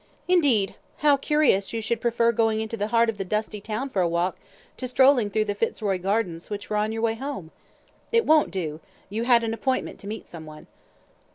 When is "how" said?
1.05-1.15